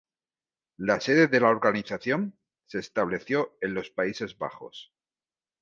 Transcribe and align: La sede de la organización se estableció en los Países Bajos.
La 0.77 0.99
sede 0.99 1.27
de 1.27 1.39
la 1.39 1.49
organización 1.49 2.35
se 2.65 2.79
estableció 2.79 3.55
en 3.61 3.75
los 3.75 3.91
Países 3.91 4.35
Bajos. 4.35 4.91